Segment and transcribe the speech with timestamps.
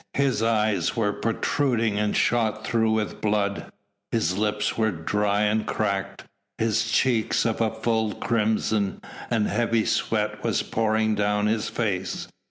[0.15, 3.71] His eyes were protruding and shot through with blood;
[4.11, 6.23] his lips were dry and cracked,
[6.57, 12.27] his cheeks of a dull crimson and heavy sweat was pouring down his face.